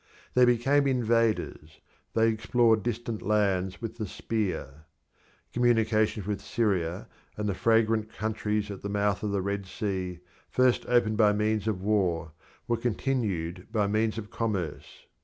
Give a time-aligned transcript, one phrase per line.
[0.33, 1.79] They became invaders;
[2.15, 4.85] they explored distant lands with the spear.
[5.53, 10.87] Communications with Syria and the fragrant countries at the mouth of the Red Sea, first
[10.87, 12.31] opened by means of war,
[12.67, 15.05] were continued by means of commerce.